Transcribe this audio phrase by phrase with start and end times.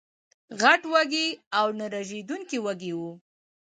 [0.61, 1.27] غټ وږي
[1.59, 3.11] او نه رژېدونکي وږي وو